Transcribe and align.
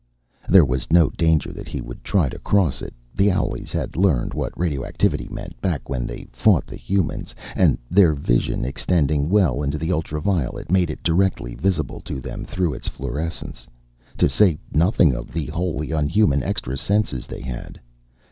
There 0.49 0.65
was 0.65 0.89
no 0.89 1.11
danger 1.11 1.53
that 1.53 1.67
he 1.67 1.79
would 1.79 2.03
try 2.03 2.27
to 2.27 2.39
cross 2.39 2.81
it. 2.81 2.95
The 3.13 3.27
owlies 3.29 3.71
had 3.71 3.95
learned 3.95 4.33
what 4.33 4.51
radioactivity 4.59 5.27
meant, 5.29 5.61
back 5.61 5.89
when 5.91 6.07
they 6.07 6.25
fought 6.31 6.65
the 6.65 6.75
humans. 6.75 7.35
And 7.55 7.77
their 7.87 8.13
vision, 8.15 8.65
extending 8.65 9.29
well 9.29 9.61
into 9.61 9.77
the 9.77 9.91
ultra 9.91 10.19
violet, 10.19 10.71
made 10.71 10.89
it 10.89 11.03
directly 11.03 11.53
visible 11.53 12.01
to 12.01 12.19
them 12.19 12.45
through 12.45 12.73
its 12.73 12.87
fluorescence 12.87 13.67
to 14.17 14.27
say 14.27 14.57
nothing 14.73 15.13
of 15.13 15.31
the 15.33 15.45
wholly 15.45 15.91
unhuman 15.91 16.41
extra 16.41 16.79
senses 16.79 17.27
they 17.27 17.41
had. 17.41 17.79